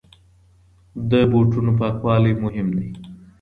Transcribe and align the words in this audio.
د 1.11 1.11
بوټانو 1.31 1.71
پاکوالی 1.79 2.33
مهم 2.43 2.67
دی. 2.77 2.89